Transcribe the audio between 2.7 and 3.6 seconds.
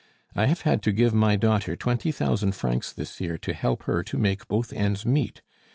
this year to